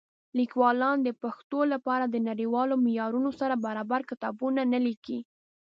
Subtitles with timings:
[0.37, 5.19] لیکوالان د پښتو لپاره د نړیوالو معیارونو سره برابر کتابونه نه لیکي.